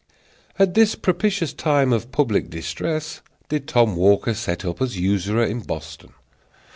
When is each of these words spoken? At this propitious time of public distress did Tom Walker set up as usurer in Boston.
At 0.57 0.73
this 0.73 0.95
propitious 0.95 1.53
time 1.53 1.93
of 1.93 2.11
public 2.11 2.49
distress 2.49 3.21
did 3.49 3.67
Tom 3.67 3.95
Walker 3.95 4.33
set 4.33 4.65
up 4.65 4.81
as 4.81 4.97
usurer 4.97 5.45
in 5.45 5.59
Boston. 5.59 6.13